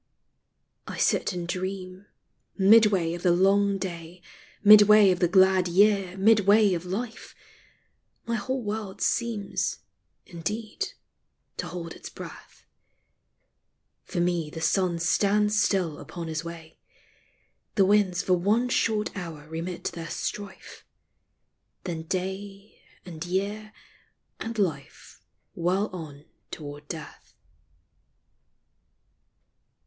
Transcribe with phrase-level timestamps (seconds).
[0.87, 2.07] I sit and dream—
[2.57, 4.23] midway of the long day—
[4.63, 7.35] Midway of the glad year— midway of life—
[8.25, 9.77] My whole world seems,
[10.25, 10.93] indeed,
[11.57, 12.65] to hold its breath:—
[14.07, 14.07] LIFE.
[14.07, 16.79] 277 For me the sun stands still upon his way—
[17.75, 20.83] The winds for one short hour remit their strife
[21.83, 23.71] —•Then Day, and Year,
[24.39, 25.21] and Life
[25.53, 27.35] whirl on toward Death.